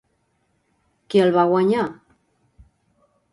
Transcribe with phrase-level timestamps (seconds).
[1.11, 1.85] Qui el va guanyar?